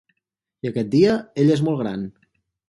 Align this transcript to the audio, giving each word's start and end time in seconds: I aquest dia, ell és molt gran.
I 0.65 0.69
aquest 0.69 0.89
dia, 0.95 1.19
ell 1.45 1.53
és 1.57 1.63
molt 1.69 1.83
gran. 1.85 2.09